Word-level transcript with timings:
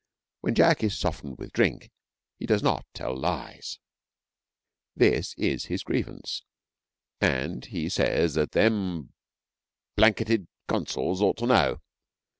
Now 0.01 0.37
when 0.41 0.55
Jack 0.55 0.83
is 0.83 0.97
softened 0.97 1.37
with 1.37 1.53
drink 1.53 1.91
he 2.39 2.47
does 2.47 2.63
not 2.63 2.87
tell 2.95 3.15
lies. 3.15 3.77
This 4.95 5.35
is 5.37 5.65
his 5.65 5.83
grievance, 5.83 6.41
and 7.19 7.63
he 7.65 7.87
says 7.87 8.33
that 8.33 8.53
them 8.53 9.13
blanketed 9.95 10.47
consuls 10.67 11.21
ought 11.21 11.37
to 11.37 11.45
know. 11.45 11.81